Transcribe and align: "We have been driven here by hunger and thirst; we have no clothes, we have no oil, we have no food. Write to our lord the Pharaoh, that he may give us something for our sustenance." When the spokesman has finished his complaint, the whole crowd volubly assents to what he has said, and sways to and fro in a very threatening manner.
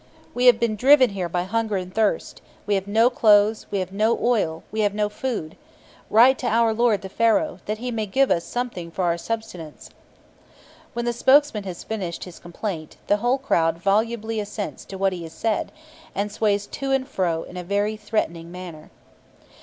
"We 0.33 0.47
have 0.47 0.59
been 0.59 0.75
driven 0.75 1.11
here 1.11 1.29
by 1.29 1.43
hunger 1.43 1.77
and 1.77 1.93
thirst; 1.93 2.41
we 2.65 2.73
have 2.73 2.87
no 2.87 3.11
clothes, 3.11 3.67
we 3.69 3.77
have 3.81 3.91
no 3.93 4.17
oil, 4.19 4.63
we 4.71 4.79
have 4.79 4.95
no 4.95 5.09
food. 5.09 5.55
Write 6.09 6.39
to 6.39 6.47
our 6.47 6.73
lord 6.73 7.03
the 7.03 7.07
Pharaoh, 7.07 7.59
that 7.67 7.77
he 7.77 7.91
may 7.91 8.07
give 8.07 8.31
us 8.31 8.43
something 8.43 8.89
for 8.89 9.03
our 9.03 9.17
sustenance." 9.19 9.91
When 10.93 11.05
the 11.05 11.13
spokesman 11.13 11.65
has 11.65 11.83
finished 11.83 12.23
his 12.23 12.39
complaint, 12.39 12.97
the 13.05 13.17
whole 13.17 13.37
crowd 13.37 13.77
volubly 13.77 14.39
assents 14.39 14.85
to 14.85 14.97
what 14.97 15.13
he 15.13 15.21
has 15.21 15.33
said, 15.33 15.71
and 16.15 16.31
sways 16.31 16.65
to 16.65 16.91
and 16.91 17.07
fro 17.07 17.43
in 17.43 17.55
a 17.55 17.63
very 17.63 17.95
threatening 17.95 18.51
manner. 18.51 18.89